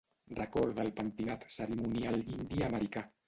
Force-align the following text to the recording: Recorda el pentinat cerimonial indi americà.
Recorda 0.37 0.85
el 0.85 0.89
pentinat 0.99 1.45
cerimonial 1.57 2.19
indi 2.39 2.67
americà. 2.71 3.05